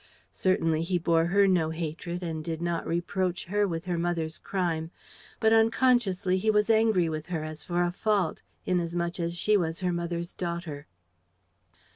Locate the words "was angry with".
6.49-7.27